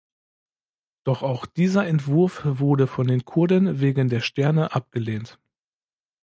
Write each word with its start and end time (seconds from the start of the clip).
Doch 1.03 1.21
auch 1.21 1.45
dieser 1.45 1.85
Entwurf 1.85 2.41
wurde 2.43 2.87
von 2.87 3.05
den 3.05 3.23
Kurden 3.23 3.81
wegen 3.81 4.09
der 4.09 4.21
Sterne 4.21 4.73
abgelehnt. 4.73 5.37